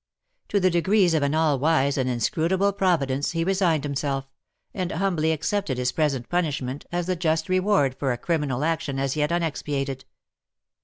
To 0.49 0.59
the 0.59 0.71
decrees 0.71 1.13
of 1.13 1.21
an 1.21 1.35
all 1.35 1.59
wise 1.59 1.95
and 1.95 2.09
inscrutable 2.09 2.73
Providence 2.73 3.33
he 3.33 3.43
resigned 3.43 3.83
himself, 3.83 4.27
and 4.73 4.91
humbly 4.93 5.31
accepted 5.31 5.77
his 5.77 5.91
present 5.91 6.27
punishment 6.27 6.85
as 6.91 7.05
the 7.05 7.15
just 7.15 7.47
reward 7.49 7.93
for 7.99 8.11
a 8.11 8.17
criminal 8.17 8.63
action 8.63 8.97
as 8.97 9.15
yet 9.15 9.31
unexpiated. 9.31 10.05